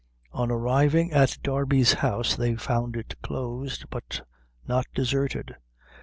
On 0.31 0.49
arriving 0.49 1.11
at 1.11 1.37
Darby's 1.43 1.93
house, 1.93 2.35
they 2.35 2.55
found 2.55 2.95
it 2.95 3.13
closed, 3.21 3.87
but 3.91 4.25
not 4.67 4.87
deserted. 4.95 5.53